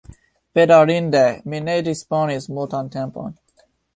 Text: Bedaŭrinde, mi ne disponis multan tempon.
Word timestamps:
Bedaŭrinde, 0.59 1.21
mi 1.53 1.59
ne 1.67 1.75
disponis 1.89 2.49
multan 2.57 2.93
tempon. 2.99 3.37